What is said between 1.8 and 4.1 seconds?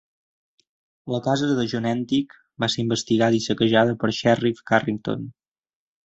Entick va ser investigada i saquejada per